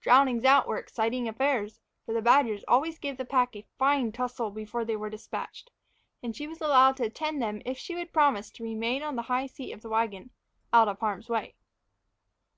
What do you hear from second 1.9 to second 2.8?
for the badgers